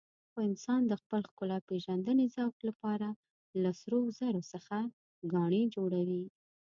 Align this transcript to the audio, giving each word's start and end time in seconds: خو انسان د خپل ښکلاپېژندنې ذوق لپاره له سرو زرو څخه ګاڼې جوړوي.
خو 0.31 0.37
انسان 0.49 0.81
د 0.87 0.93
خپل 1.01 1.21
ښکلاپېژندنې 1.31 2.25
ذوق 2.35 2.55
لپاره 2.69 3.07
له 3.61 3.71
سرو 3.81 4.01
زرو 4.19 4.41
څخه 4.51 4.77
ګاڼې 5.33 5.63
جوړوي. 5.75 6.23